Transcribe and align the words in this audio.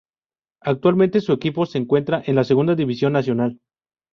Actualmente 0.63 1.21
su 1.21 1.31
equipo 1.31 1.67
se 1.67 1.77
encuentra 1.77 2.23
en 2.25 2.33
la 2.33 2.43
segunda 2.43 2.73
división 2.73 3.13
nacional. 3.13 3.59